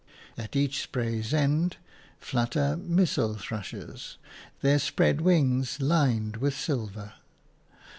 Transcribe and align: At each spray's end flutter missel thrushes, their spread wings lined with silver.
At 0.35 0.55
each 0.55 0.81
spray's 0.81 1.31
end 1.31 1.77
flutter 2.17 2.75
missel 2.75 3.35
thrushes, 3.35 4.17
their 4.61 4.79
spread 4.79 5.21
wings 5.21 5.79
lined 5.79 6.37
with 6.37 6.55
silver. 6.57 7.13